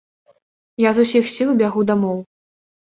Я 0.87 0.95
з 0.99 1.05
усіх 1.05 1.31
сіл 1.35 1.55
бягу 1.61 1.89
дамоў. 1.93 2.19